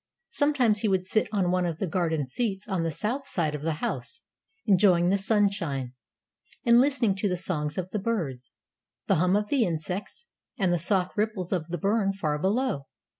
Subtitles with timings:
[0.31, 3.61] Sometimes he would sit on one of the garden seats on the south side of
[3.61, 4.23] the house,
[4.65, 5.93] enjoying the sunshine,
[6.65, 8.51] and listening to the songs of the birds,
[9.05, 10.25] the hum of the insects,
[10.57, 12.87] and the soft ripples of the burn far below.